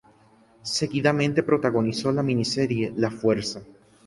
Seguidamente 0.63 1.43
protagonizó 1.43 2.11
la 2.11 2.23
miniserie 2.23 2.91
"La 2.95 3.11
fuerza". 3.11 3.61